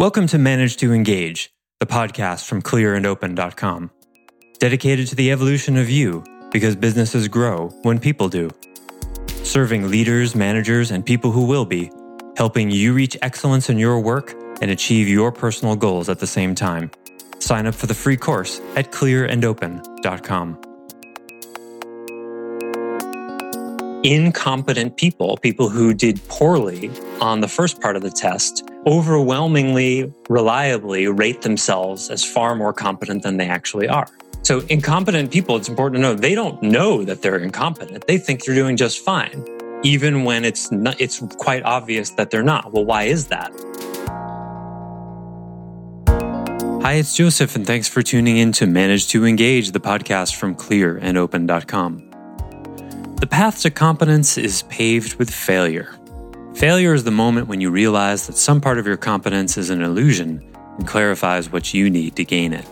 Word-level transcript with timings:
Welcome 0.00 0.28
to 0.28 0.38
Manage 0.38 0.78
to 0.78 0.94
Engage, 0.94 1.52
the 1.78 1.84
podcast 1.84 2.46
from 2.46 2.62
clearandopen.com, 2.62 3.90
dedicated 4.58 5.08
to 5.08 5.14
the 5.14 5.30
evolution 5.30 5.76
of 5.76 5.90
you 5.90 6.24
because 6.50 6.74
businesses 6.74 7.28
grow 7.28 7.68
when 7.82 7.98
people 8.00 8.30
do. 8.30 8.48
Serving 9.42 9.90
leaders, 9.90 10.34
managers, 10.34 10.90
and 10.90 11.04
people 11.04 11.32
who 11.32 11.44
will 11.44 11.66
be, 11.66 11.92
helping 12.38 12.70
you 12.70 12.94
reach 12.94 13.14
excellence 13.20 13.68
in 13.68 13.76
your 13.76 14.00
work 14.00 14.32
and 14.62 14.70
achieve 14.70 15.06
your 15.06 15.30
personal 15.30 15.76
goals 15.76 16.08
at 16.08 16.18
the 16.18 16.26
same 16.26 16.54
time. 16.54 16.90
Sign 17.38 17.66
up 17.66 17.74
for 17.74 17.86
the 17.86 17.92
free 17.92 18.16
course 18.16 18.58
at 18.76 18.92
clearandopen.com. 18.92 20.60
Incompetent 24.02 24.96
people, 24.96 25.36
people 25.36 25.68
who 25.68 25.92
did 25.92 26.26
poorly 26.28 26.90
on 27.20 27.42
the 27.42 27.48
first 27.48 27.82
part 27.82 27.96
of 27.96 28.02
the 28.02 28.10
test, 28.10 28.69
overwhelmingly 28.86 30.12
reliably 30.28 31.06
rate 31.06 31.42
themselves 31.42 32.10
as 32.10 32.24
far 32.24 32.54
more 32.54 32.72
competent 32.72 33.22
than 33.22 33.36
they 33.36 33.46
actually 33.48 33.88
are. 33.88 34.08
So, 34.42 34.60
incompetent 34.68 35.30
people, 35.30 35.56
it's 35.56 35.68
important 35.68 35.96
to 35.96 36.02
know 36.02 36.14
they 36.14 36.34
don't 36.34 36.62
know 36.62 37.04
that 37.04 37.20
they're 37.22 37.38
incompetent. 37.38 38.06
They 38.06 38.16
think 38.16 38.44
they're 38.44 38.54
doing 38.54 38.76
just 38.76 39.04
fine, 39.04 39.44
even 39.82 40.24
when 40.24 40.44
it's 40.44 40.72
not, 40.72 40.98
it's 41.00 41.20
quite 41.36 41.62
obvious 41.64 42.10
that 42.10 42.30
they're 42.30 42.42
not. 42.42 42.72
Well, 42.72 42.84
why 42.84 43.04
is 43.04 43.26
that? 43.26 43.52
Hi, 46.82 46.94
it's 46.94 47.14
Joseph, 47.14 47.54
and 47.54 47.66
thanks 47.66 47.86
for 47.86 48.02
tuning 48.02 48.38
in 48.38 48.52
to 48.52 48.66
Manage 48.66 49.08
to 49.08 49.26
Engage, 49.26 49.72
the 49.72 49.80
podcast 49.80 50.36
from 50.36 50.54
clearandopen.com. 50.56 52.06
The 53.16 53.26
path 53.26 53.60
to 53.62 53.70
competence 53.70 54.38
is 54.38 54.62
paved 54.62 55.16
with 55.16 55.28
failure. 55.30 55.99
Failure 56.54 56.92
is 56.92 57.04
the 57.04 57.10
moment 57.10 57.46
when 57.46 57.60
you 57.60 57.70
realize 57.70 58.26
that 58.26 58.36
some 58.36 58.60
part 58.60 58.78
of 58.78 58.86
your 58.86 58.96
competence 58.96 59.56
is 59.56 59.70
an 59.70 59.82
illusion 59.82 60.42
and 60.78 60.86
clarifies 60.86 61.50
what 61.50 61.72
you 61.72 61.88
need 61.88 62.16
to 62.16 62.24
gain 62.24 62.52
it. 62.52 62.66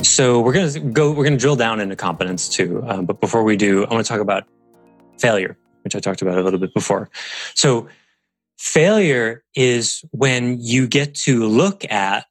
So 0.02 0.40
we're 0.40 0.54
gonna 0.54 0.80
go. 0.80 1.12
We're 1.12 1.26
gonna 1.26 1.36
drill 1.36 1.58
down 1.58 1.82
into 1.82 1.98
competence 1.98 2.48
too. 2.48 2.86
Um, 2.88 3.06
but 3.06 3.20
before 3.20 3.44
we 3.44 3.58
do, 3.58 3.84
I 3.84 3.94
want 3.94 4.06
to 4.06 4.10
talk 4.10 4.22
about 4.22 4.46
failure, 5.18 5.58
which 5.84 5.94
I 5.94 6.00
talked 6.00 6.22
about 6.22 6.38
a 6.38 6.42
little 6.42 6.60
bit 6.60 6.74
before. 6.74 7.10
So 7.54 7.90
Failure 8.58 9.44
is 9.56 10.04
when 10.12 10.60
you 10.62 10.88
get 10.88 11.14
to 11.16 11.46
look 11.46 11.90
at 11.92 12.26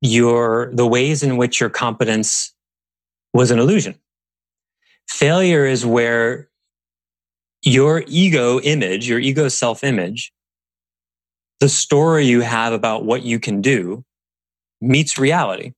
your, 0.00 0.70
the 0.74 0.86
ways 0.86 1.22
in 1.22 1.36
which 1.36 1.60
your 1.60 1.70
competence 1.70 2.52
was 3.32 3.50
an 3.50 3.58
illusion. 3.58 3.94
Failure 5.08 5.64
is 5.64 5.86
where 5.86 6.48
your 7.62 8.04
ego 8.06 8.60
image, 8.60 9.08
your 9.08 9.20
ego 9.20 9.48
self 9.48 9.84
image, 9.84 10.32
the 11.60 11.68
story 11.68 12.26
you 12.26 12.40
have 12.40 12.72
about 12.72 13.04
what 13.04 13.22
you 13.22 13.38
can 13.38 13.60
do 13.60 14.04
meets 14.80 15.18
reality. 15.18 15.72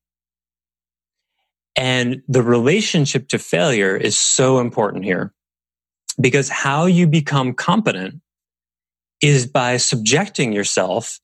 And 1.77 2.23
the 2.29 2.43
relationship 2.43 3.29
to 3.29 3.39
failure 3.39 3.97
is 3.97 4.19
so 4.19 4.61
important 4.61 5.05
here 5.05 5.33
because 6.21 6.49
how 6.49 6.87
you 6.87 7.07
become 7.07 7.53
competent 7.53 8.21
is 9.25 9.47
by 9.47 9.79
subjecting 9.79 10.53
yourself 10.53 11.19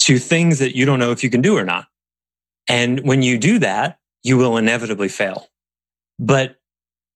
to 0.00 0.18
things 0.18 0.58
that 0.58 0.74
you 0.74 0.84
don't 0.84 0.98
know 0.98 1.12
if 1.12 1.22
you 1.22 1.30
can 1.30 1.40
do 1.40 1.56
or 1.56 1.64
not. 1.64 1.86
And 2.68 3.00
when 3.06 3.22
you 3.22 3.38
do 3.38 3.60
that, 3.60 3.98
you 4.24 4.36
will 4.36 4.56
inevitably 4.56 5.08
fail. 5.08 5.46
But 6.18 6.56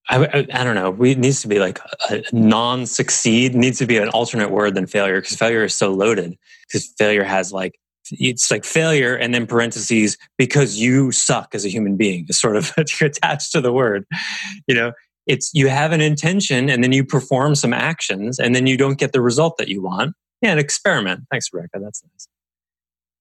I, 0.08 0.24
I, 0.26 0.46
I 0.52 0.64
don't 0.64 0.76
know. 0.76 1.04
It 1.04 1.18
needs 1.18 1.42
to 1.42 1.48
be 1.48 1.58
like 1.58 1.80
a, 2.08 2.18
a 2.18 2.22
non-succeed 2.32 3.56
needs 3.56 3.78
to 3.78 3.86
be 3.86 3.98
an 3.98 4.10
alternate 4.10 4.52
word 4.52 4.76
than 4.76 4.86
failure 4.86 5.20
because 5.20 5.36
failure 5.36 5.64
is 5.64 5.74
so 5.74 5.92
loaded. 5.92 6.38
Because 6.68 6.86
failure 6.96 7.24
has 7.24 7.52
like 7.52 7.74
it's 8.12 8.50
like 8.50 8.64
failure 8.64 9.16
and 9.16 9.34
then 9.34 9.46
parentheses 9.46 10.16
because 10.38 10.76
you 10.76 11.10
suck 11.10 11.52
as 11.54 11.64
a 11.64 11.68
human 11.68 11.96
being 11.96 12.26
is 12.28 12.38
sort 12.38 12.54
of 12.54 12.72
attached 13.00 13.50
to 13.52 13.60
the 13.60 13.72
word. 13.72 14.06
You 14.68 14.76
know, 14.76 14.92
it's 15.26 15.50
you 15.54 15.68
have 15.68 15.92
an 15.92 16.00
intention 16.00 16.68
and 16.68 16.82
then 16.82 16.92
you 16.92 17.04
perform 17.04 17.54
some 17.54 17.72
actions 17.72 18.38
and 18.38 18.54
then 18.54 18.66
you 18.66 18.76
don't 18.76 18.98
get 18.98 19.12
the 19.12 19.20
result 19.20 19.56
that 19.58 19.68
you 19.68 19.82
want. 19.82 20.14
Yeah, 20.42 20.52
an 20.52 20.58
experiment. 20.58 21.24
Thanks, 21.30 21.48
Rebecca. 21.52 21.78
That's 21.82 22.02
nice. 22.02 22.28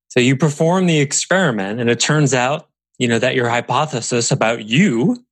So 0.10 0.20
you 0.20 0.36
perform 0.36 0.86
the 0.86 1.00
experiment 1.00 1.80
and 1.80 1.90
it 1.90 2.00
turns 2.00 2.34
out, 2.34 2.68
you 3.00 3.08
know, 3.08 3.20
that 3.20 3.36
your 3.36 3.50
hypothesis 3.50 4.32
about 4.32 4.66
you 4.66 5.26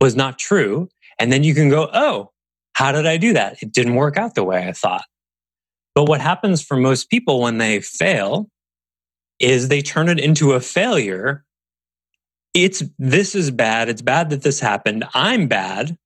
was 0.00 0.16
not 0.16 0.38
true. 0.38 0.88
And 1.18 1.32
then 1.32 1.44
you 1.44 1.54
can 1.54 1.68
go, 1.68 1.88
oh, 1.92 2.30
how 2.72 2.92
did 2.92 3.06
I 3.06 3.18
do 3.18 3.34
that? 3.34 3.62
It 3.62 3.72
didn't 3.72 3.94
work 3.94 4.16
out 4.16 4.34
the 4.34 4.44
way 4.44 4.66
I 4.66 4.72
thought. 4.72 5.04
But 5.94 6.08
what 6.08 6.20
happens 6.20 6.62
for 6.62 6.76
most 6.76 7.10
people 7.10 7.40
when 7.40 7.58
they 7.58 7.80
fail 7.80 8.48
is 9.38 9.68
they 9.68 9.82
turn 9.82 10.08
it 10.08 10.18
into 10.18 10.52
a 10.52 10.60
failure 10.60 11.44
it's 12.54 12.82
this 12.98 13.34
is 13.34 13.50
bad. 13.50 13.88
It's 13.88 14.02
bad 14.02 14.30
that 14.30 14.42
this 14.42 14.60
happened. 14.60 15.04
I'm 15.14 15.46
bad, 15.46 15.96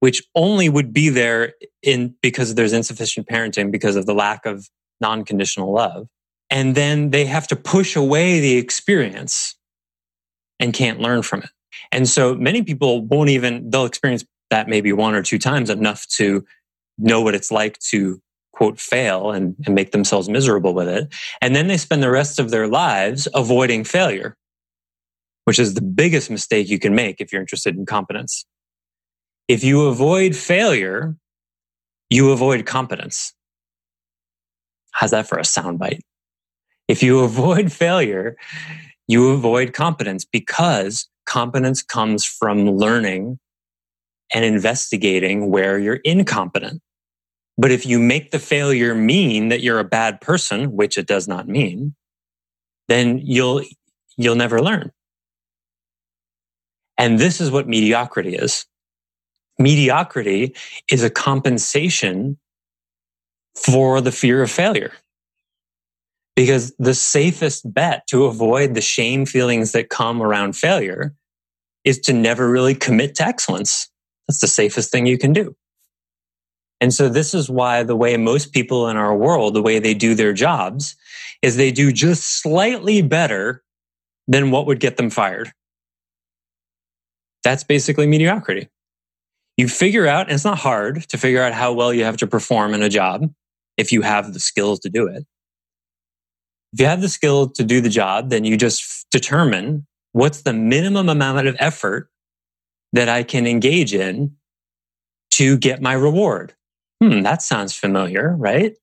which 0.00 0.22
only 0.34 0.68
would 0.68 0.92
be 0.92 1.08
there 1.08 1.54
in 1.82 2.14
because 2.22 2.54
there's 2.54 2.72
insufficient 2.72 3.26
parenting 3.26 3.70
because 3.70 3.96
of 3.96 4.06
the 4.06 4.14
lack 4.14 4.46
of 4.46 4.68
non-conditional 5.00 5.72
love. 5.72 6.06
And 6.50 6.74
then 6.74 7.10
they 7.10 7.24
have 7.24 7.48
to 7.48 7.56
push 7.56 7.96
away 7.96 8.40
the 8.40 8.56
experience 8.56 9.56
and 10.60 10.72
can't 10.72 11.00
learn 11.00 11.22
from 11.22 11.40
it. 11.42 11.50
And 11.90 12.08
so 12.08 12.34
many 12.34 12.62
people 12.62 13.04
won't 13.04 13.30
even, 13.30 13.70
they'll 13.70 13.86
experience 13.86 14.24
that 14.50 14.68
maybe 14.68 14.92
one 14.92 15.14
or 15.14 15.22
two 15.22 15.38
times 15.38 15.70
enough 15.70 16.06
to 16.16 16.44
know 16.98 17.20
what 17.22 17.34
it's 17.34 17.50
like 17.50 17.78
to 17.90 18.20
quote 18.52 18.78
fail 18.78 19.32
and, 19.32 19.56
and 19.66 19.74
make 19.74 19.90
themselves 19.90 20.28
miserable 20.28 20.74
with 20.74 20.86
it. 20.86 21.12
And 21.40 21.56
then 21.56 21.66
they 21.66 21.76
spend 21.76 22.02
the 22.02 22.10
rest 22.10 22.38
of 22.38 22.50
their 22.50 22.68
lives 22.68 23.26
avoiding 23.34 23.82
failure 23.82 24.36
which 25.44 25.58
is 25.58 25.74
the 25.74 25.82
biggest 25.82 26.30
mistake 26.30 26.68
you 26.68 26.78
can 26.78 26.94
make 26.94 27.20
if 27.20 27.32
you're 27.32 27.40
interested 27.40 27.76
in 27.76 27.86
competence. 27.86 28.44
If 29.48 29.62
you 29.62 29.86
avoid 29.86 30.34
failure, 30.34 31.16
you 32.10 32.30
avoid 32.30 32.66
competence. 32.66 33.34
How's 34.92 35.10
that 35.10 35.28
for 35.28 35.38
a 35.38 35.42
soundbite? 35.42 36.00
If 36.88 37.02
you 37.02 37.20
avoid 37.24 37.72
failure, 37.72 38.36
you 39.06 39.30
avoid 39.30 39.74
competence 39.74 40.24
because 40.24 41.08
competence 41.26 41.82
comes 41.82 42.24
from 42.24 42.70
learning 42.70 43.38
and 44.32 44.44
investigating 44.44 45.50
where 45.50 45.78
you're 45.78 46.00
incompetent. 46.04 46.80
But 47.56 47.70
if 47.70 47.86
you 47.86 48.00
make 48.00 48.30
the 48.30 48.38
failure 48.38 48.94
mean 48.94 49.48
that 49.48 49.60
you're 49.60 49.78
a 49.78 49.84
bad 49.84 50.20
person, 50.20 50.72
which 50.72 50.98
it 50.98 51.06
does 51.06 51.28
not 51.28 51.46
mean, 51.46 51.94
then 52.88 53.18
you'll, 53.18 53.62
you'll 54.16 54.34
never 54.34 54.60
learn. 54.60 54.90
And 56.98 57.18
this 57.18 57.40
is 57.40 57.50
what 57.50 57.68
mediocrity 57.68 58.36
is. 58.36 58.66
Mediocrity 59.58 60.54
is 60.90 61.02
a 61.02 61.10
compensation 61.10 62.38
for 63.54 64.00
the 64.00 64.12
fear 64.12 64.42
of 64.42 64.50
failure. 64.50 64.92
Because 66.36 66.74
the 66.78 66.94
safest 66.94 67.72
bet 67.72 68.06
to 68.08 68.24
avoid 68.24 68.74
the 68.74 68.80
shame 68.80 69.24
feelings 69.24 69.72
that 69.72 69.88
come 69.88 70.20
around 70.20 70.56
failure 70.56 71.14
is 71.84 72.00
to 72.00 72.12
never 72.12 72.50
really 72.50 72.74
commit 72.74 73.14
to 73.16 73.24
excellence. 73.24 73.88
That's 74.26 74.40
the 74.40 74.48
safest 74.48 74.90
thing 74.90 75.06
you 75.06 75.18
can 75.18 75.32
do. 75.32 75.54
And 76.80 76.92
so 76.92 77.08
this 77.08 77.34
is 77.34 77.48
why 77.48 77.82
the 77.82 77.96
way 77.96 78.16
most 78.16 78.52
people 78.52 78.88
in 78.88 78.96
our 78.96 79.16
world, 79.16 79.54
the 79.54 79.62
way 79.62 79.78
they 79.78 79.94
do 79.94 80.14
their 80.14 80.32
jobs 80.32 80.96
is 81.40 81.56
they 81.56 81.70
do 81.70 81.92
just 81.92 82.42
slightly 82.42 83.00
better 83.00 83.62
than 84.26 84.50
what 84.50 84.66
would 84.66 84.80
get 84.80 84.96
them 84.96 85.10
fired. 85.10 85.52
That's 87.44 87.62
basically 87.62 88.06
mediocrity. 88.06 88.68
You 89.56 89.68
figure 89.68 90.06
out, 90.06 90.26
and 90.26 90.34
it's 90.34 90.44
not 90.44 90.58
hard 90.58 91.08
to 91.10 91.18
figure 91.18 91.42
out 91.42 91.52
how 91.52 91.72
well 91.72 91.94
you 91.94 92.04
have 92.04 92.16
to 92.18 92.26
perform 92.26 92.74
in 92.74 92.82
a 92.82 92.88
job 92.88 93.30
if 93.76 93.92
you 93.92 94.02
have 94.02 94.32
the 94.32 94.40
skills 94.40 94.80
to 94.80 94.88
do 94.88 95.06
it. 95.06 95.24
If 96.72 96.80
you 96.80 96.86
have 96.86 97.00
the 97.00 97.08
skill 97.08 97.48
to 97.50 97.62
do 97.62 97.80
the 97.80 97.88
job, 97.88 98.30
then 98.30 98.44
you 98.44 98.56
just 98.56 99.06
determine 99.12 99.86
what's 100.12 100.42
the 100.42 100.52
minimum 100.52 101.08
amount 101.08 101.46
of 101.46 101.56
effort 101.60 102.08
that 102.92 103.08
I 103.08 103.22
can 103.22 103.46
engage 103.46 103.94
in 103.94 104.34
to 105.32 105.56
get 105.58 105.82
my 105.82 105.92
reward. 105.92 106.54
Hmm, 107.02 107.22
that 107.22 107.42
sounds 107.42 107.76
familiar, 107.76 108.34
right? 108.36 108.74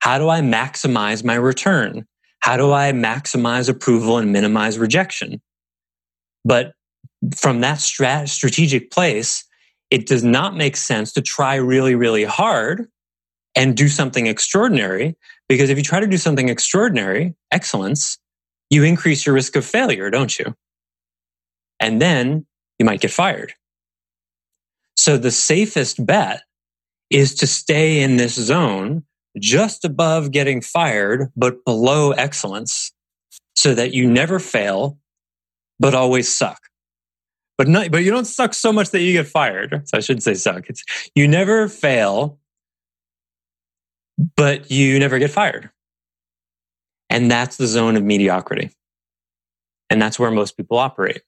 How 0.00 0.18
do 0.18 0.28
I 0.28 0.40
maximize 0.40 1.24
my 1.24 1.34
return? 1.34 2.06
How 2.40 2.56
do 2.56 2.72
I 2.72 2.92
maximize 2.92 3.68
approval 3.68 4.16
and 4.16 4.32
minimize 4.32 4.78
rejection? 4.78 5.42
But 6.44 6.72
from 7.36 7.60
that 7.60 7.78
strat- 7.78 8.28
strategic 8.28 8.90
place, 8.90 9.44
it 9.90 10.06
does 10.06 10.22
not 10.22 10.56
make 10.56 10.76
sense 10.76 11.12
to 11.12 11.20
try 11.20 11.56
really, 11.56 11.94
really 11.94 12.24
hard 12.24 12.86
and 13.56 13.76
do 13.76 13.88
something 13.88 14.26
extraordinary. 14.26 15.16
Because 15.48 15.70
if 15.70 15.76
you 15.76 15.84
try 15.84 16.00
to 16.00 16.06
do 16.06 16.16
something 16.16 16.48
extraordinary, 16.48 17.34
excellence, 17.50 18.18
you 18.70 18.84
increase 18.84 19.26
your 19.26 19.34
risk 19.34 19.56
of 19.56 19.64
failure, 19.64 20.10
don't 20.10 20.38
you? 20.38 20.54
And 21.80 22.00
then 22.00 22.46
you 22.78 22.86
might 22.86 23.00
get 23.00 23.10
fired. 23.10 23.52
So 24.96 25.16
the 25.16 25.30
safest 25.30 26.04
bet 26.04 26.42
is 27.10 27.34
to 27.36 27.46
stay 27.46 28.00
in 28.00 28.16
this 28.16 28.34
zone 28.34 29.02
just 29.38 29.84
above 29.84 30.30
getting 30.30 30.60
fired, 30.60 31.32
but 31.36 31.64
below 31.64 32.12
excellence 32.12 32.92
so 33.54 33.74
that 33.74 33.92
you 33.92 34.08
never 34.08 34.38
fail, 34.38 34.98
but 35.78 35.94
always 35.94 36.32
suck. 36.32 36.69
But 37.60 37.68
not, 37.68 37.90
but 37.90 38.04
you 38.04 38.10
don't 38.10 38.24
suck 38.24 38.54
so 38.54 38.72
much 38.72 38.88
that 38.92 39.02
you 39.02 39.12
get 39.12 39.26
fired. 39.26 39.86
So 39.86 39.98
I 39.98 40.00
shouldn't 40.00 40.22
say 40.22 40.32
suck. 40.32 40.70
It's 40.70 40.82
you 41.14 41.28
never 41.28 41.68
fail, 41.68 42.38
but 44.34 44.70
you 44.70 44.98
never 44.98 45.18
get 45.18 45.30
fired. 45.30 45.68
And 47.10 47.30
that's 47.30 47.58
the 47.58 47.66
zone 47.66 47.96
of 47.96 48.02
mediocrity. 48.02 48.70
And 49.90 50.00
that's 50.00 50.18
where 50.18 50.30
most 50.30 50.56
people 50.56 50.78
operate. 50.78 51.20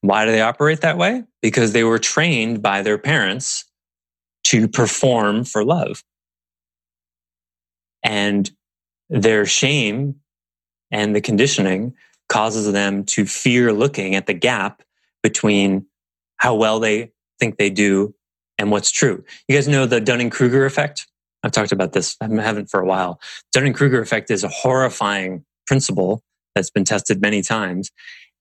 Why 0.00 0.24
do 0.24 0.30
they 0.30 0.42
operate 0.42 0.82
that 0.82 0.96
way? 0.96 1.24
Because 1.42 1.72
they 1.72 1.82
were 1.82 1.98
trained 1.98 2.62
by 2.62 2.82
their 2.82 2.96
parents 2.96 3.64
to 4.44 4.68
perform 4.68 5.42
for 5.42 5.64
love. 5.64 6.04
And 8.04 8.48
their 9.08 9.44
shame 9.44 10.20
and 10.92 11.16
the 11.16 11.20
conditioning 11.20 11.94
causes 12.28 12.72
them 12.72 13.02
to 13.06 13.26
fear 13.26 13.72
looking 13.72 14.14
at 14.14 14.28
the 14.28 14.34
gap 14.34 14.84
between 15.22 15.86
how 16.36 16.54
well 16.54 16.80
they 16.80 17.12
think 17.38 17.56
they 17.56 17.70
do 17.70 18.14
and 18.58 18.70
what's 18.70 18.90
true. 18.90 19.24
You 19.48 19.56
guys 19.56 19.68
know 19.68 19.86
the 19.86 20.00
Dunning 20.00 20.30
Kruger 20.30 20.64
effect? 20.66 21.06
I've 21.42 21.52
talked 21.52 21.72
about 21.72 21.92
this. 21.92 22.16
I 22.20 22.26
haven't 22.26 22.70
for 22.70 22.80
a 22.80 22.86
while. 22.86 23.20
Dunning 23.52 23.72
Kruger 23.72 24.00
effect 24.00 24.30
is 24.30 24.44
a 24.44 24.48
horrifying 24.48 25.44
principle 25.66 26.22
that's 26.54 26.70
been 26.70 26.84
tested 26.84 27.22
many 27.22 27.42
times. 27.42 27.90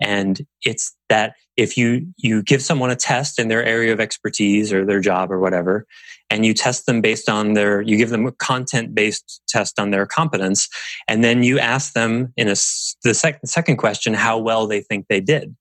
And 0.02 0.42
it's 0.66 0.96
that 1.10 1.36
if 1.58 1.78
you, 1.78 2.08
you 2.18 2.42
give 2.42 2.62
someone 2.62 2.90
a 2.90 2.96
test 2.96 3.38
in 3.38 3.50
their 3.50 3.64
area 3.64 3.92
of 3.92 4.00
expertise 4.00 4.72
or 4.72 4.86
their 4.86 5.02
job 5.02 5.32
or 5.32 5.40
whatever, 5.40 5.86
and 6.30 6.46
you 6.46 6.54
test 6.54 6.86
them 6.86 7.02
based 7.02 7.28
on 7.28 7.54
their, 7.54 7.82
you 7.82 7.98
give 7.98 8.10
them 8.10 8.26
a 8.26 8.32
content 8.32 8.96
based 8.96 9.42
test 9.48 9.80
on 9.80 9.92
their 9.92 10.06
competence, 10.06 10.70
and 11.08 11.24
then 11.24 11.44
you 11.44 11.60
ask 11.60 11.94
them 11.94 12.34
in 12.38 12.48
a, 12.48 12.56
the 13.04 13.14
sec, 13.14 13.40
second 13.46 13.78
question 13.78 14.14
how 14.14 14.38
well 14.38 14.68
they 14.68 14.82
think 14.82 15.08
they 15.10 15.20
did. 15.20 15.56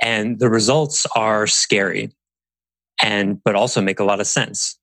And 0.00 0.38
the 0.38 0.48
results 0.48 1.06
are 1.14 1.46
scary 1.46 2.10
and, 3.02 3.42
but 3.44 3.54
also 3.54 3.80
make 3.80 4.00
a 4.00 4.04
lot 4.04 4.20
of 4.20 4.26
sense. 4.26 4.78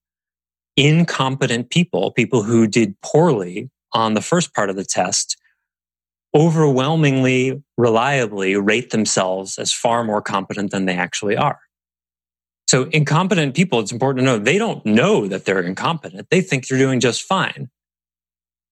Incompetent 0.76 1.70
people, 1.70 2.12
people 2.12 2.44
who 2.44 2.68
did 2.68 3.00
poorly 3.02 3.70
on 3.94 4.14
the 4.14 4.22
first 4.22 4.54
part 4.54 4.70
of 4.70 4.76
the 4.76 4.86
test, 4.86 5.38
overwhelmingly 6.36 7.64
reliably 7.78 8.56
rate 8.56 8.92
themselves 8.92 9.58
as 9.58 9.74
far 9.74 10.04
more 10.04 10.22
competent 10.22 10.72
than 10.72 10.86
they 10.86 10.96
actually 10.96 11.36
are. 11.36 11.60
So 12.68 12.84
incompetent 12.90 13.56
people, 13.56 13.80
it's 13.80 13.94
important 13.94 14.20
to 14.20 14.26
know 14.26 14.38
they 14.38 14.58
don't 14.58 14.86
know 14.86 15.28
that 15.28 15.46
they're 15.46 15.62
incompetent. 15.62 16.28
They 16.30 16.42
think 16.42 16.68
they're 16.68 16.78
doing 16.78 17.00
just 17.00 17.24
fine. 17.24 17.70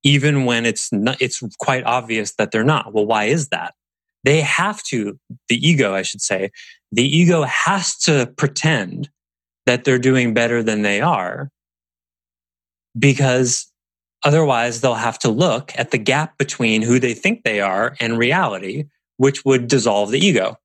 Even 0.03 0.45
when 0.45 0.65
it's 0.65 0.91
not, 0.91 1.19
it's 1.21 1.41
quite 1.57 1.86
obvious 1.86 2.36
that 2.36 2.51
they're 2.51 2.63
not. 2.63 2.94
Well, 2.94 3.06
why 3.06 3.25
is 3.25 3.48
that? 3.50 3.74
They 4.25 4.42
have 4.42 4.83
to, 4.83 5.18
the 5.48 5.56
ego, 5.56 5.94
I 5.94 6.01
should 6.01 6.22
say, 6.22 6.51
the 6.92 7.04
ego 7.04 7.44
has 7.44 7.98
to 8.00 8.33
pretend 8.38 9.10
that 9.66 9.83
they're 9.83 10.00
doing 10.00 10.33
better 10.33 10.62
than 10.62 10.81
they 10.81 11.00
are 11.01 11.50
because 12.98 13.72
Otherwise, 14.25 14.81
they'll 14.81 14.95
have 14.95 15.19
to 15.19 15.30
look 15.30 15.72
at 15.77 15.92
the 15.92 16.00
gap 16.00 16.36
between 16.39 16.81
who 16.81 17.00
they 17.00 17.13
think 17.13 17.44
they 17.44 17.62
are 17.62 17.95
and 18.00 18.18
reality, 18.18 18.86
which 19.18 19.45
would 19.45 19.68
dissolve 19.68 20.10
the 20.10 20.19
ego. 20.19 20.57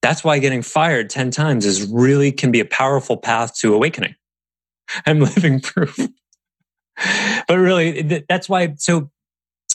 That's 0.00 0.22
why 0.22 0.38
getting 0.38 0.62
fired 0.62 1.10
10 1.10 1.32
times 1.32 1.66
is 1.66 1.82
really 1.90 2.30
can 2.30 2.52
be 2.52 2.60
a 2.60 2.64
powerful 2.64 3.16
path 3.16 3.58
to 3.58 3.74
awakening. 3.74 4.14
I'm 5.06 5.18
living 5.18 5.60
proof. 5.60 5.98
but 7.48 7.58
really, 7.58 8.24
that's 8.28 8.48
why. 8.48 8.74
So 8.76 9.10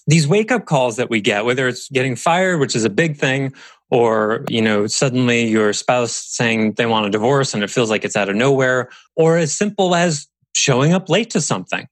these 0.07 0.27
wake 0.27 0.51
up 0.51 0.65
calls 0.65 0.97
that 0.97 1.09
we 1.09 1.21
get, 1.21 1.45
whether 1.45 1.67
it's 1.67 1.89
getting 1.89 2.15
fired, 2.15 2.59
which 2.59 2.75
is 2.75 2.83
a 2.83 2.89
big 2.89 3.17
thing, 3.17 3.53
or, 3.89 4.43
you 4.49 4.61
know, 4.61 4.87
suddenly 4.87 5.47
your 5.47 5.73
spouse 5.73 6.13
saying 6.13 6.73
they 6.73 6.85
want 6.85 7.05
a 7.05 7.09
divorce 7.09 7.53
and 7.53 7.63
it 7.63 7.69
feels 7.69 7.89
like 7.89 8.05
it's 8.05 8.15
out 8.15 8.29
of 8.29 8.35
nowhere, 8.35 8.89
or 9.15 9.37
as 9.37 9.55
simple 9.55 9.95
as 9.95 10.27
showing 10.53 10.93
up 10.93 11.09
late 11.09 11.29
to 11.31 11.41
something. 11.41 11.87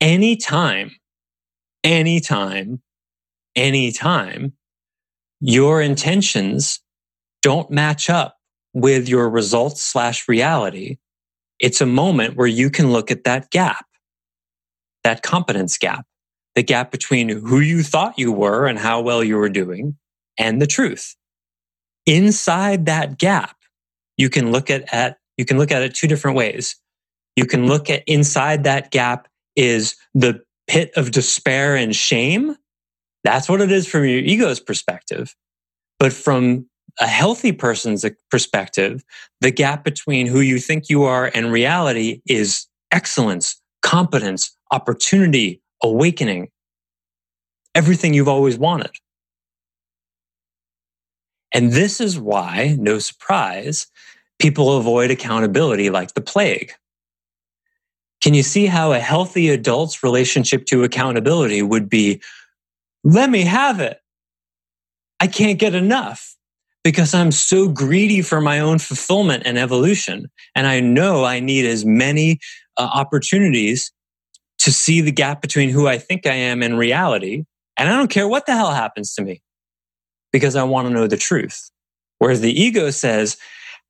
Anytime, 0.00 0.90
anytime, 1.84 2.80
anytime 3.54 4.52
your 5.40 5.82
intentions 5.82 6.80
don't 7.42 7.70
match 7.70 8.08
up 8.08 8.36
with 8.72 9.08
your 9.08 9.28
results 9.28 9.82
slash 9.82 10.28
reality, 10.28 10.98
it's 11.58 11.80
a 11.80 11.86
moment 11.86 12.36
where 12.36 12.46
you 12.46 12.70
can 12.70 12.92
look 12.92 13.10
at 13.10 13.24
that 13.24 13.50
gap, 13.50 13.84
that 15.04 15.22
competence 15.22 15.76
gap, 15.76 16.06
the 16.54 16.62
gap 16.62 16.90
between 16.90 17.28
who 17.28 17.60
you 17.60 17.82
thought 17.82 18.18
you 18.18 18.32
were 18.32 18.66
and 18.66 18.78
how 18.78 19.00
well 19.00 19.22
you 19.22 19.36
were 19.36 19.48
doing 19.48 19.96
and 20.38 20.60
the 20.60 20.66
truth. 20.66 21.14
Inside 22.06 22.86
that 22.86 23.18
gap, 23.18 23.56
you 24.16 24.28
can 24.28 24.52
look 24.52 24.70
at, 24.70 24.92
at 24.92 25.18
you 25.36 25.44
can 25.44 25.58
look 25.58 25.70
at 25.70 25.82
it 25.82 25.94
two 25.94 26.06
different 26.06 26.36
ways. 26.36 26.76
You 27.36 27.46
can 27.46 27.66
look 27.66 27.88
at 27.88 28.02
inside 28.06 28.64
that 28.64 28.90
gap 28.90 29.28
is 29.56 29.96
the 30.14 30.42
pit 30.66 30.90
of 30.96 31.10
despair 31.10 31.76
and 31.76 31.94
shame. 31.94 32.56
That's 33.24 33.48
what 33.48 33.60
it 33.60 33.70
is 33.70 33.86
from 33.86 34.04
your 34.04 34.18
ego's 34.18 34.60
perspective. 34.60 35.34
But 35.98 36.12
from 36.12 36.66
a 37.00 37.06
healthy 37.06 37.52
person's 37.52 38.04
perspective, 38.30 39.04
the 39.40 39.50
gap 39.50 39.84
between 39.84 40.26
who 40.26 40.40
you 40.40 40.58
think 40.58 40.88
you 40.88 41.04
are 41.04 41.30
and 41.34 41.52
reality 41.52 42.20
is 42.26 42.66
excellence, 42.90 43.60
competence, 43.82 44.56
opportunity, 44.70 45.62
awakening, 45.82 46.48
everything 47.74 48.14
you've 48.14 48.28
always 48.28 48.58
wanted. 48.58 48.90
And 51.52 51.72
this 51.72 52.00
is 52.00 52.18
why, 52.18 52.76
no 52.78 52.98
surprise, 52.98 53.86
people 54.38 54.76
avoid 54.76 55.10
accountability 55.10 55.90
like 55.90 56.14
the 56.14 56.20
plague. 56.20 56.72
Can 58.20 58.34
you 58.34 58.42
see 58.42 58.66
how 58.66 58.92
a 58.92 58.98
healthy 58.98 59.48
adult's 59.48 60.02
relationship 60.02 60.66
to 60.66 60.84
accountability 60.84 61.62
would 61.62 61.88
be, 61.88 62.20
let 63.02 63.30
me 63.30 63.42
have 63.42 63.80
it. 63.80 63.98
I 65.20 65.26
can't 65.26 65.58
get 65.58 65.74
enough 65.74 66.36
because 66.84 67.14
I'm 67.14 67.32
so 67.32 67.68
greedy 67.68 68.22
for 68.22 68.40
my 68.40 68.58
own 68.60 68.78
fulfillment 68.78 69.42
and 69.46 69.58
evolution. 69.58 70.30
And 70.54 70.66
I 70.66 70.80
know 70.80 71.24
I 71.24 71.40
need 71.40 71.66
as 71.66 71.84
many 71.84 72.38
uh, 72.76 72.88
opportunities 72.92 73.92
to 74.60 74.72
see 74.72 75.00
the 75.00 75.12
gap 75.12 75.40
between 75.40 75.70
who 75.70 75.88
I 75.88 75.98
think 75.98 76.26
I 76.26 76.34
am 76.34 76.62
and 76.62 76.78
reality. 76.78 77.44
And 77.76 77.88
I 77.88 77.96
don't 77.96 78.10
care 78.10 78.28
what 78.28 78.46
the 78.46 78.54
hell 78.54 78.72
happens 78.72 79.14
to 79.14 79.22
me 79.22 79.40
because 80.32 80.54
I 80.54 80.62
want 80.62 80.86
to 80.88 80.94
know 80.94 81.06
the 81.06 81.16
truth. 81.16 81.70
Whereas 82.18 82.42
the 82.42 82.52
ego 82.52 82.90
says, 82.90 83.38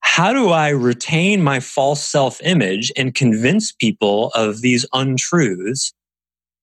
how 0.00 0.32
do 0.32 0.50
I 0.50 0.68
retain 0.68 1.42
my 1.42 1.60
false 1.60 2.02
self 2.02 2.40
image 2.42 2.92
and 2.96 3.14
convince 3.14 3.72
people 3.72 4.30
of 4.34 4.60
these 4.62 4.86
untruths 4.92 5.92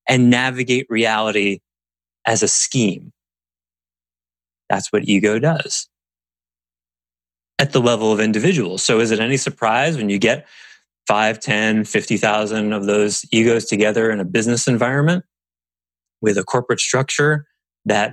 and 0.07 0.29
navigate 0.29 0.87
reality 0.89 1.59
as 2.25 2.41
a 2.41 2.47
scheme? 2.47 3.11
That's 4.69 4.91
what 4.91 5.07
ego 5.07 5.37
does 5.37 5.87
at 7.59 7.73
the 7.73 7.81
level 7.81 8.11
of 8.11 8.19
individuals. 8.19 8.83
So 8.83 8.99
is 8.99 9.11
it 9.11 9.19
any 9.19 9.37
surprise 9.37 9.97
when 9.97 10.09
you 10.09 10.19
get 10.19 10.45
5, 11.07 11.39
10, 11.39 11.85
50,000 11.85 12.73
of 12.73 12.85
those 12.85 13.25
egos 13.31 13.65
together 13.65 14.11
in 14.11 14.19
a 14.19 14.25
business 14.25 14.67
environment 14.67 15.23
with 16.21 16.37
a 16.37 16.43
corporate 16.43 16.79
structure 16.79 17.45
that 17.85 18.11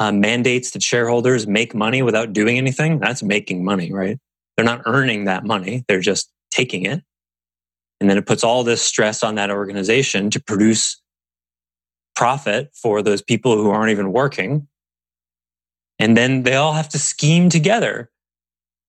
uh, 0.00 0.10
mandates 0.10 0.72
that 0.72 0.82
shareholders 0.82 1.46
make 1.46 1.74
money 1.74 2.02
without 2.02 2.32
doing 2.32 2.58
anything, 2.58 2.98
that's 2.98 3.22
making 3.22 3.64
money, 3.64 3.92
right? 3.92 4.18
They're 4.56 4.64
not 4.64 4.82
earning 4.86 5.24
that 5.24 5.44
money, 5.44 5.84
they're 5.86 6.00
just 6.00 6.30
taking 6.50 6.84
it. 6.84 7.02
And 8.00 8.10
then 8.10 8.18
it 8.18 8.26
puts 8.26 8.42
all 8.42 8.64
this 8.64 8.82
stress 8.82 9.22
on 9.22 9.36
that 9.36 9.50
organization 9.50 10.28
to 10.30 10.40
produce 10.40 11.00
profit 12.16 12.70
for 12.74 13.00
those 13.02 13.22
people 13.22 13.56
who 13.56 13.70
aren't 13.70 13.92
even 13.92 14.12
working. 14.12 14.66
And 15.98 16.16
then 16.16 16.42
they 16.42 16.56
all 16.56 16.72
have 16.72 16.88
to 16.90 16.98
scheme 16.98 17.48
together 17.48 18.10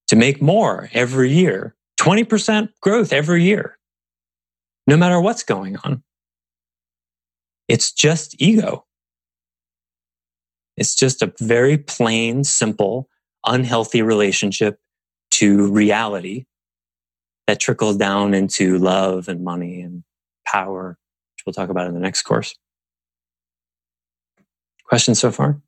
to 0.08 0.16
make 0.16 0.42
more 0.42 0.90
every 0.94 1.32
year 1.32 1.76
20% 2.04 2.68
growth 2.82 3.14
every 3.14 3.44
year, 3.44 3.78
no 4.88 4.98
matter 4.98 5.22
what's 5.22 5.44
going 5.44 5.78
on. 5.86 6.04
It's 7.70 7.94
just 7.94 8.36
ego. 8.42 8.86
It's 10.76 10.96
just 10.96 11.22
a 11.22 11.34
very 11.40 11.78
plain, 11.78 12.44
simple, 12.44 13.08
unhealthy 13.46 14.02
relationship 14.02 14.80
to 15.32 15.72
reality 15.72 16.46
that 17.48 17.62
trickles 17.62 17.96
down 17.96 18.34
into 18.34 18.78
love 18.80 19.30
and 19.30 19.42
money 19.42 19.80
and 19.80 20.04
power, 20.46 20.98
which 21.36 21.46
we'll 21.46 21.54
talk 21.54 21.70
about 21.70 21.88
in 21.88 21.94
the 21.94 22.02
next 22.02 22.24
course. 22.24 22.54
Questions 24.84 25.20
so 25.20 25.32
far? 25.32 25.62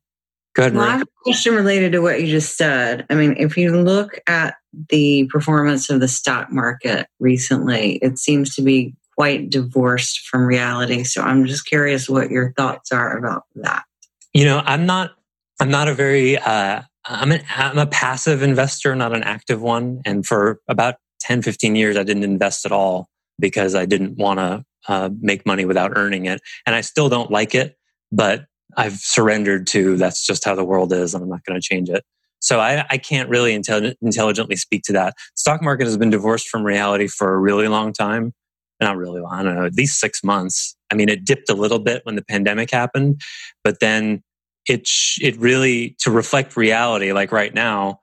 Go 0.56 0.62
ahead, 0.62 0.72
Maria. 0.72 0.86
Well, 0.86 0.94
I 0.94 0.98
have 0.98 1.06
a 1.06 1.22
question 1.22 1.54
related 1.54 1.92
to 1.92 2.00
what 2.00 2.18
you 2.18 2.28
just 2.28 2.56
said. 2.56 3.04
I 3.10 3.14
mean, 3.14 3.36
if 3.38 3.58
you 3.58 3.78
look 3.78 4.18
at 4.26 4.54
the 4.88 5.26
performance 5.30 5.90
of 5.90 6.00
the 6.00 6.08
stock 6.08 6.50
market 6.50 7.08
recently, 7.20 7.96
it 7.96 8.18
seems 8.18 8.54
to 8.54 8.62
be 8.62 8.94
quite 9.16 9.50
divorced 9.50 10.26
from 10.26 10.46
reality. 10.46 11.04
So 11.04 11.20
I'm 11.20 11.44
just 11.44 11.66
curious 11.66 12.08
what 12.08 12.30
your 12.30 12.54
thoughts 12.56 12.90
are 12.90 13.18
about 13.18 13.42
that. 13.56 13.84
You 14.32 14.46
know, 14.46 14.62
I'm 14.64 14.86
not. 14.86 15.12
I'm 15.60 15.70
not 15.70 15.88
a 15.88 15.94
very. 15.94 16.38
Uh, 16.38 16.80
I'm 17.04 17.32
an, 17.32 17.42
I'm 17.54 17.78
a 17.78 17.86
passive 17.86 18.42
investor, 18.42 18.96
not 18.96 19.14
an 19.14 19.24
active 19.24 19.60
one. 19.60 20.00
And 20.06 20.24
for 20.24 20.60
about 20.68 20.94
10, 21.20 21.42
15 21.42 21.76
years, 21.76 21.98
I 21.98 22.02
didn't 22.02 22.24
invest 22.24 22.64
at 22.64 22.72
all 22.72 23.10
because 23.38 23.74
I 23.74 23.84
didn't 23.84 24.16
want 24.16 24.40
to 24.40 24.64
uh, 24.88 25.10
make 25.20 25.44
money 25.44 25.66
without 25.66 25.92
earning 25.96 26.24
it. 26.24 26.40
And 26.64 26.74
I 26.74 26.80
still 26.80 27.10
don't 27.10 27.30
like 27.30 27.54
it, 27.54 27.76
but 28.10 28.46
I've 28.76 28.98
surrendered 28.98 29.66
to 29.68 29.96
that's 29.96 30.26
just 30.26 30.44
how 30.44 30.54
the 30.54 30.64
world 30.64 30.92
is 30.92 31.14
and 31.14 31.22
I'm 31.22 31.30
not 31.30 31.44
going 31.44 31.60
to 31.60 31.66
change 31.66 31.88
it. 31.88 32.04
So 32.40 32.60
I, 32.60 32.84
I 32.90 32.98
can't 32.98 33.28
really 33.28 33.56
intelli- 33.56 33.94
intelligently 34.02 34.56
speak 34.56 34.82
to 34.84 34.92
that. 34.92 35.14
Stock 35.34 35.62
market 35.62 35.84
has 35.84 35.96
been 35.96 36.10
divorced 36.10 36.48
from 36.48 36.64
reality 36.64 37.08
for 37.08 37.34
a 37.34 37.38
really 37.38 37.68
long 37.68 37.92
time. 37.92 38.32
Not 38.80 38.96
really 38.98 39.20
long, 39.20 39.32
I 39.32 39.42
don't 39.42 39.54
know, 39.54 39.64
at 39.64 39.74
least 39.74 39.98
six 39.98 40.22
months. 40.22 40.76
I 40.92 40.94
mean, 40.94 41.08
it 41.08 41.24
dipped 41.24 41.48
a 41.48 41.54
little 41.54 41.78
bit 41.78 42.02
when 42.04 42.14
the 42.14 42.24
pandemic 42.24 42.70
happened, 42.70 43.22
but 43.64 43.80
then 43.80 44.22
it, 44.68 44.86
sh- 44.86 45.18
it 45.22 45.36
really, 45.38 45.96
to 46.00 46.10
reflect 46.10 46.56
reality, 46.56 47.12
like 47.12 47.32
right 47.32 47.54
now, 47.54 48.00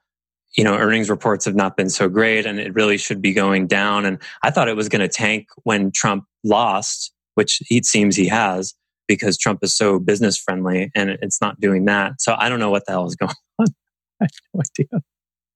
you 0.58 0.64
know, 0.64 0.76
earnings 0.76 1.10
reports 1.10 1.46
have 1.46 1.56
not 1.56 1.78
been 1.78 1.90
so 1.90 2.10
great 2.10 2.46
and 2.46 2.60
it 2.60 2.74
really 2.74 2.98
should 2.98 3.22
be 3.22 3.34
going 3.34 3.68
down. 3.68 4.06
And 4.06 4.18
I 4.42 4.50
thought 4.50 4.68
it 4.68 4.76
was 4.76 4.90
going 4.90 5.02
to 5.02 5.08
tank 5.08 5.48
when 5.64 5.92
Trump 5.92 6.26
lost, 6.44 7.14
which 7.36 7.62
it 7.70 7.86
seems 7.86 8.16
he 8.16 8.28
has 8.28 8.74
because 9.08 9.38
Trump 9.38 9.60
is 9.64 9.76
so 9.76 10.00
business 10.00 10.38
friendly 10.38 10.92
and 10.96 11.10
it's 11.10 11.42
not 11.42 11.60
doing 11.60 11.86
that. 11.86 12.22
So 12.22 12.36
I 12.38 12.50
don't 12.50 12.60
know 12.60 12.72
what 12.72 12.86
the 12.86 12.92
hell 12.94 13.06
is 13.06 13.16
going 13.18 13.34
on. 13.60 13.68
I 14.22 14.26
have 14.26 14.30
no 14.54 14.62
idea. 14.62 15.04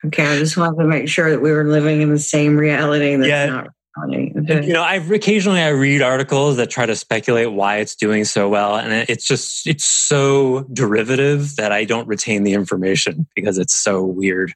Okay, 0.06 0.26
I 0.26 0.38
just 0.38 0.58
wanted 0.58 0.78
to 0.82 0.88
make 0.88 1.10
sure 1.10 1.32
that 1.32 1.42
we 1.42 1.52
were 1.52 1.64
living 1.64 2.02
in 2.02 2.10
the 2.12 2.20
same 2.20 2.56
reality 2.56 3.16
that's 3.16 3.28
yeah. 3.28 3.46
not 3.48 3.68
you 4.08 4.74
know, 4.74 4.84
I 4.84 4.96
occasionally 4.96 5.60
I 5.62 5.70
read 5.70 6.02
articles 6.02 6.58
that 6.58 6.70
try 6.70 6.86
to 6.86 6.96
speculate 6.96 7.52
why 7.52 7.78
it's 7.78 7.96
doing 7.96 8.26
so 8.26 8.48
well, 8.48 8.76
and 8.76 8.92
it's 9.10 9.26
just 9.26 9.66
it's 9.66 9.86
so 9.86 10.64
derivative 10.72 11.56
that 11.56 11.72
I 11.72 11.84
don't 11.84 12.08
retain 12.08 12.44
the 12.44 12.54
information 12.54 13.28
because 13.36 13.58
it's 13.58 13.76
so 13.76 14.04
weird. 14.04 14.54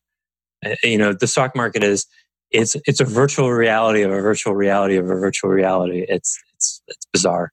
Uh, 0.63 0.75
you 0.83 0.97
know, 0.97 1.13
the 1.13 1.27
stock 1.27 1.55
market 1.55 1.83
is 1.83 2.05
it's 2.51 2.75
it's 2.85 2.99
a 2.99 3.05
virtual 3.05 3.51
reality 3.51 4.03
of 4.03 4.11
a 4.11 4.21
virtual 4.21 4.53
reality 4.53 4.97
of 4.97 5.05
a 5.05 5.15
virtual 5.15 5.49
reality. 5.49 6.05
It's 6.07 6.39
it's 6.53 6.81
it's 6.87 7.07
bizarre. 7.11 7.51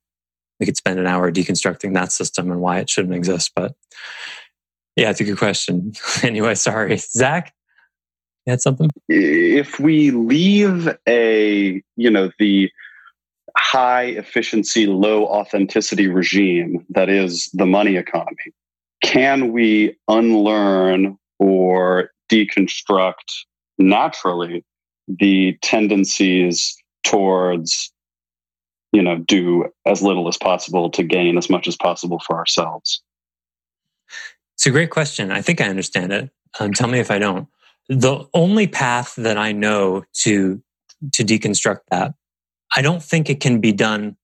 We 0.60 0.66
could 0.66 0.76
spend 0.76 0.98
an 0.98 1.06
hour 1.06 1.30
deconstructing 1.30 1.94
that 1.94 2.12
system 2.12 2.50
and 2.50 2.60
why 2.60 2.78
it 2.78 2.90
shouldn't 2.90 3.14
exist, 3.14 3.52
but 3.54 3.74
yeah, 4.96 5.10
it's 5.10 5.20
a 5.20 5.24
good 5.24 5.38
question. 5.38 5.92
anyway, 6.22 6.56
sorry, 6.56 6.96
Zach. 6.96 7.54
You 8.46 8.52
had 8.52 8.60
something? 8.60 8.90
If 9.08 9.78
we 9.78 10.10
leave 10.10 10.88
a 11.06 11.82
you 11.96 12.10
know 12.10 12.30
the 12.38 12.70
high 13.56 14.04
efficiency, 14.04 14.86
low 14.86 15.26
authenticity 15.26 16.08
regime 16.08 16.84
that 16.90 17.08
is 17.08 17.50
the 17.52 17.66
money 17.66 17.96
economy, 17.96 18.52
can 19.02 19.52
we 19.52 19.96
unlearn 20.08 21.18
or 21.38 22.10
deconstruct 22.28 23.44
naturally 23.78 24.64
the 25.06 25.56
tendencies 25.62 26.76
towards 27.04 27.92
you 28.92 29.02
know 29.02 29.18
do 29.18 29.66
as 29.86 30.02
little 30.02 30.28
as 30.28 30.36
possible 30.36 30.90
to 30.90 31.02
gain 31.02 31.36
as 31.38 31.50
much 31.50 31.68
as 31.68 31.76
possible 31.76 32.20
for 32.20 32.36
ourselves. 32.36 33.02
It's 34.54 34.66
a 34.66 34.70
great 34.70 34.90
question. 34.90 35.30
I 35.30 35.42
think 35.42 35.60
i 35.60 35.68
understand 35.68 36.12
it. 36.12 36.30
Um, 36.58 36.72
tell 36.72 36.88
me 36.88 36.98
if 36.98 37.10
i 37.10 37.18
don't. 37.18 37.48
The 37.88 38.26
only 38.34 38.66
path 38.66 39.14
that 39.16 39.38
i 39.38 39.52
know 39.52 40.04
to 40.22 40.62
to 41.12 41.24
deconstruct 41.24 41.80
that 41.90 42.14
i 42.76 42.82
don't 42.82 43.02
think 43.02 43.30
it 43.30 43.40
can 43.40 43.60
be 43.60 43.72
done 43.72 44.16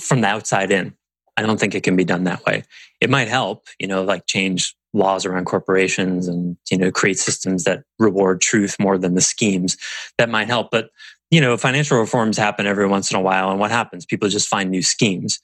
from 0.00 0.20
the 0.20 0.28
outside 0.28 0.70
in. 0.70 0.94
I 1.36 1.42
don't 1.42 1.58
think 1.58 1.74
it 1.74 1.82
can 1.82 1.96
be 1.96 2.04
done 2.04 2.24
that 2.24 2.44
way. 2.44 2.64
It 3.00 3.10
might 3.10 3.28
help 3.28 3.66
you 3.78 3.86
know 3.86 4.02
like 4.02 4.26
change 4.26 4.74
laws 4.94 5.24
around 5.24 5.46
corporations 5.46 6.28
and 6.28 6.56
you 6.70 6.78
know 6.78 6.90
create 6.90 7.18
systems 7.18 7.64
that 7.64 7.84
reward 7.98 8.40
truth 8.40 8.76
more 8.78 8.98
than 8.98 9.14
the 9.14 9.20
schemes. 9.20 9.76
That 10.18 10.28
might 10.28 10.48
help 10.48 10.70
but 10.70 10.90
you 11.32 11.40
know 11.40 11.56
financial 11.56 11.98
reforms 11.98 12.36
happen 12.36 12.66
every 12.66 12.86
once 12.86 13.10
in 13.10 13.16
a 13.16 13.20
while 13.20 13.50
and 13.50 13.58
what 13.58 13.72
happens? 13.72 14.06
People 14.06 14.28
just 14.28 14.46
find 14.46 14.70
new 14.70 14.82
schemes. 14.82 15.40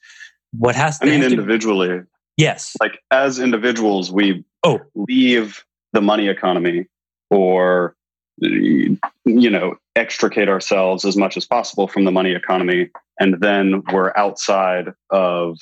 What 0.57 0.77
has 0.77 0.99
to 1.01 1.07
i 1.07 1.11
mean 1.11 1.25
individually. 1.25 1.89
To, 1.89 2.07
yes. 2.37 2.77
Like 2.79 3.01
as 3.11 3.41
individuals 3.41 4.13
we 4.13 4.45
oh. 4.63 4.81
leave 4.95 5.65
the 5.95 6.03
money 6.03 6.29
economy 6.29 6.87
or 7.31 7.97
you 8.41 8.99
know 9.25 9.77
extricate 9.97 10.49
ourselves 10.49 11.05
as 11.05 11.17
much 11.17 11.37
as 11.37 11.45
possible 11.45 11.89
from 11.89 12.05
the 12.05 12.13
money 12.13 12.33
economy 12.33 12.89
and 13.19 13.41
then 13.41 13.83
we're 13.91 14.13
outside 14.15 14.93
of 15.11 15.59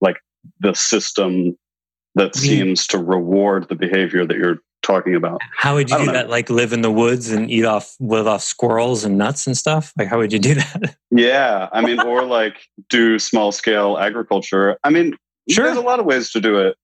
like 0.00 0.16
the 0.60 0.74
system 0.74 1.56
that 2.16 2.32
mm-hmm. 2.32 2.40
seems 2.40 2.86
to 2.88 2.98
reward 2.98 3.68
the 3.68 3.76
behavior 3.76 4.26
that 4.26 4.36
you're 4.36 4.58
talking 4.84 5.14
about. 5.14 5.40
How 5.56 5.74
would 5.74 5.90
you 5.90 5.98
do 5.98 6.06
know. 6.06 6.12
that? 6.12 6.30
Like 6.30 6.50
live 6.50 6.72
in 6.72 6.82
the 6.82 6.90
woods 6.90 7.30
and 7.30 7.50
eat 7.50 7.64
off 7.64 7.96
live 7.98 8.26
off 8.26 8.42
squirrels 8.42 9.04
and 9.04 9.18
nuts 9.18 9.46
and 9.46 9.56
stuff? 9.56 9.92
Like 9.98 10.08
how 10.08 10.18
would 10.18 10.32
you 10.32 10.38
do 10.38 10.54
that? 10.54 10.96
Yeah, 11.10 11.68
I 11.72 11.80
mean, 11.80 12.00
or 12.00 12.24
like 12.24 12.68
do 12.88 13.18
small 13.18 13.50
scale 13.52 13.98
agriculture. 13.98 14.78
I 14.84 14.90
mean, 14.90 15.16
sure. 15.50 15.64
there's 15.64 15.76
a 15.76 15.82
lot 15.82 15.98
of 15.98 16.06
ways 16.06 16.30
to 16.32 16.40
do 16.40 16.58
it. 16.58 16.76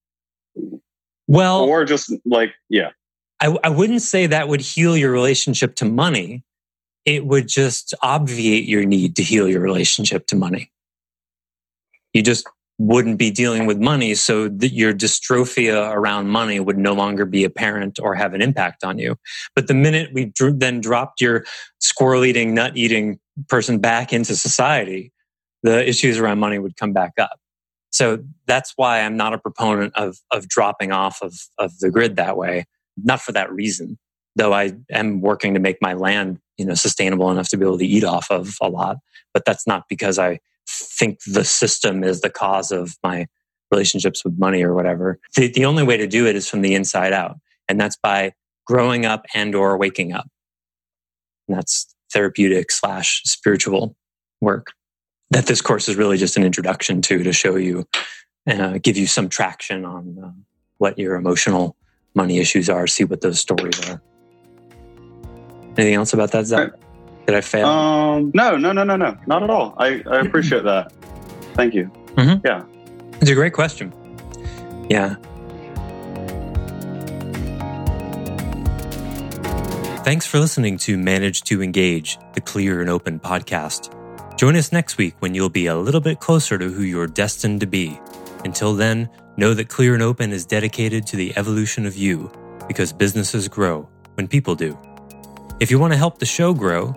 Well, 1.29 1.65
or 1.65 1.85
just 1.85 2.13
like 2.25 2.55
yeah, 2.69 2.91
I, 3.41 3.57
I 3.65 3.69
wouldn't 3.69 4.03
say 4.03 4.27
that 4.27 4.49
would 4.49 4.61
heal 4.61 4.97
your 4.97 5.13
relationship 5.13 5.77
to 5.77 5.85
money. 5.85 6.45
It 7.05 7.25
would 7.25 7.49
just 7.49 7.95
obviate 8.03 8.69
your 8.69 8.85
need 8.85 9.17
to 9.17 9.23
heal 9.23 9.49
your 9.49 9.61
relationship 9.61 10.27
to 10.29 10.37
money. 10.37 10.71
You 12.13 12.23
just 12.23 12.47
wouldn't 12.81 13.19
be 13.19 13.31
dealing 13.31 13.67
with 13.67 13.79
money 13.79 14.15
so 14.15 14.49
that 14.49 14.73
your 14.73 14.95
dystrophia 14.95 15.93
around 15.93 16.29
money 16.29 16.59
would 16.59 16.79
no 16.79 16.95
longer 16.95 17.27
be 17.27 17.45
apparent 17.45 17.99
or 18.01 18.15
have 18.15 18.33
an 18.33 18.41
impact 18.41 18.83
on 18.83 18.99
you. 18.99 19.17
But 19.55 19.67
the 19.67 19.75
minute 19.75 20.11
we 20.15 20.33
then 20.39 20.81
dropped 20.81 21.21
your 21.21 21.45
squirrel 21.79 22.25
eating 22.25 22.55
nut 22.55 22.73
eating 22.79 23.21
person 23.49 23.81
back 23.81 24.15
into 24.15 24.35
society 24.35 25.13
the 25.63 25.87
issues 25.87 26.19
around 26.19 26.39
money 26.39 26.59
would 26.59 26.75
come 26.79 26.95
back 26.95 27.13
up. 27.19 27.39
So 27.91 28.25
that's 28.47 28.73
why 28.77 29.03
i'm 29.03 29.17
not 29.17 29.35
a 29.35 29.39
proponent 29.39 29.95
of 29.95 30.17
of 30.31 30.49
dropping 30.49 30.91
off 30.91 31.21
of 31.21 31.35
of 31.59 31.79
the 31.81 31.91
grid 31.91 32.17
that 32.17 32.39
way. 32.39 32.65
Not 32.97 33.21
for 33.21 33.33
that 33.33 33.53
reason 33.53 33.99
though 34.37 34.55
i 34.55 34.73
am 34.91 35.21
working 35.21 35.53
to 35.53 35.61
make 35.61 35.77
my 35.83 35.93
land 35.93 36.39
you 36.57 36.65
know 36.65 36.73
sustainable 36.73 37.31
enough 37.31 37.51
to 37.51 37.59
be 37.59 37.67
able 37.67 37.77
to 37.77 37.87
eat 37.87 38.05
off 38.05 38.31
of 38.31 38.57
a 38.63 38.71
lot. 38.71 38.97
But 39.35 39.45
that's 39.45 39.67
not 39.67 39.85
because 39.87 40.19
i 40.19 40.39
think 40.69 41.19
the 41.27 41.45
system 41.45 42.05
is 42.05 42.21
the 42.21 42.31
cause 42.31 42.71
of 42.71 42.97
my 43.03 43.27
relationships 43.71 44.25
with 44.25 44.39
money 44.39 44.63
or 44.63 44.75
whatever. 44.75 45.19
The, 45.37 45.49
the 45.49 45.65
only 45.65 45.83
way 45.83 45.97
to 45.97 46.07
do 46.07 46.27
it 46.27 46.37
is 46.37 46.49
from 46.49 46.63
the 46.63 46.75
inside 46.75 47.13
out. 47.13 47.37
And 47.69 47.81
that's 47.81 47.97
by 47.97 48.33
growing 48.67 49.07
up 49.07 49.25
and 49.35 49.55
or 49.55 49.77
waking 49.77 50.13
up. 50.13 50.29
And 51.49 51.57
that's 51.57 51.95
therapeutic 52.13 52.71
slash 52.71 53.23
spiritual 53.25 53.97
work 54.41 54.73
that 55.31 55.47
this 55.47 55.61
course 55.61 55.89
is 55.89 55.97
really 55.97 56.17
just 56.17 56.37
an 56.37 56.43
introduction 56.43 57.01
to, 57.03 57.23
to 57.23 57.33
show 57.33 57.57
you, 57.57 57.87
uh, 58.49 58.79
give 58.83 58.97
you 58.97 59.07
some 59.07 59.29
traction 59.29 59.85
on 59.85 60.19
uh, 60.23 60.33
what 60.79 60.99
your 60.99 61.15
emotional 61.15 61.77
money 62.15 62.39
issues 62.39 62.69
are, 62.69 62.87
see 62.87 63.05
what 63.05 63.21
those 63.21 63.39
stories 63.39 63.79
are. 63.89 64.03
Anything 65.77 65.95
else 65.95 66.13
about 66.13 66.33
that, 66.33 66.47
Zach? 66.47 66.73
Did 67.27 67.37
I 67.37 67.41
fail? 67.41 67.67
Um, 67.69 68.31
no, 68.35 68.57
no, 68.57 68.73
no, 68.73 68.83
no, 68.85 68.97
no, 68.97 69.17
not 69.27 69.43
at 69.43 69.51
all. 69.51 69.75
I, 69.79 70.03
I 70.11 70.21
appreciate 70.21 70.65
that. 70.65 70.93
Thank 71.55 71.75
you. 71.75 71.91
Mhm. 72.17 72.41
Yeah. 72.45 72.65
It's 73.21 73.31
a 73.31 73.35
great 73.35 73.53
question. 73.53 73.93
Yeah. 74.89 75.15
Thanks 80.03 80.27
for 80.27 80.41
listening 80.41 80.77
to 80.79 80.97
Manage 80.99 81.43
to 81.43 81.63
Engage, 81.63 82.19
the 82.35 82.41
Clear 82.41 82.81
and 82.81 82.91
Open 82.91 83.21
podcast. 83.21 83.95
Join 84.37 84.57
us 84.57 84.73
next 84.73 84.97
week 84.97 85.15
when 85.21 85.35
you'll 85.35 85.51
be 85.51 85.67
a 85.67 85.77
little 85.77 86.01
bit 86.01 86.19
closer 86.19 86.59
to 86.59 86.69
who 86.71 86.83
you're 86.83 87.07
destined 87.07 87.61
to 87.61 87.67
be. 87.67 88.01
Until 88.45 88.75
then, 88.75 89.09
know 89.37 89.53
that 89.55 89.69
Clear 89.69 89.93
and 89.95 90.03
Open 90.03 90.33
is 90.33 90.47
dedicated 90.47 91.07
to 91.09 91.17
the 91.17 91.33
evolution 91.37 91.85
of 91.87 91.97
you 91.97 92.31
because 92.67 92.93
businesses 92.93 93.47
grow 93.47 93.89
when 94.15 94.27
people 94.27 94.55
do. 94.55 94.77
If 95.61 95.71
you 95.71 95.79
want 95.79 95.93
to 95.93 95.99
help 95.99 96.19
the 96.19 96.27
show 96.27 96.55
grow, 96.55 96.97